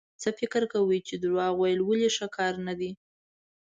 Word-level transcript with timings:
څه 0.21 0.29
فکر 0.39 0.63
کوئ 0.71 0.99
چې 1.07 1.15
دروغ 1.23 1.53
ويل 1.57 1.79
ولې 1.83 2.09
ښه 2.15 2.27
کار 2.37 2.53
نه 2.67 2.73
دی؟ 2.79 2.91